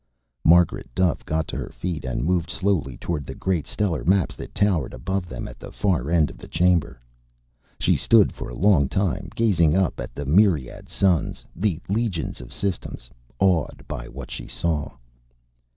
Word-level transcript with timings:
Margaret 0.43 0.89
Duffe 0.95 1.23
got 1.27 1.47
to 1.49 1.57
her 1.57 1.69
feet 1.69 2.05
and 2.05 2.23
moved 2.25 2.49
slowly 2.49 2.97
toward 2.97 3.23
the 3.27 3.35
great 3.35 3.67
stellar 3.67 4.03
maps 4.03 4.35
that 4.35 4.55
towered 4.55 4.95
above 4.95 5.29
them 5.29 5.47
at 5.47 5.59
the 5.59 5.71
far 5.71 6.09
end 6.09 6.31
of 6.31 6.39
the 6.39 6.47
chamber. 6.47 6.99
She 7.79 7.95
stood 7.95 8.31
for 8.33 8.49
a 8.49 8.55
long 8.57 8.89
time, 8.89 9.29
gazing 9.35 9.75
up 9.75 9.99
at 9.99 10.15
the 10.15 10.25
myriad 10.25 10.89
suns, 10.89 11.45
the 11.55 11.79
legions 11.87 12.41
of 12.41 12.51
systems, 12.51 13.11
awed 13.37 13.85
by 13.87 14.07
what 14.07 14.31
she 14.31 14.47
saw. 14.47 14.89